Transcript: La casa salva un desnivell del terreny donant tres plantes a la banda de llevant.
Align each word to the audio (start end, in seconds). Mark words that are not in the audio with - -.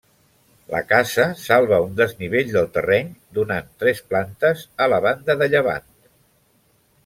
La 0.69 0.79
casa 0.91 1.25
salva 1.41 1.81
un 1.89 1.91
desnivell 1.99 2.49
del 2.57 2.71
terreny 2.79 3.13
donant 3.41 3.69
tres 3.85 4.03
plantes 4.13 4.67
a 4.87 4.91
la 4.97 5.03
banda 5.09 5.41
de 5.45 5.53
llevant. 5.57 5.89